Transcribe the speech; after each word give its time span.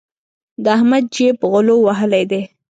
د 0.63 0.65
احمد 0.77 1.03
جېب 1.15 1.37
غلو 1.51 1.75
وهلی 1.85 2.23
دی. 2.31 2.41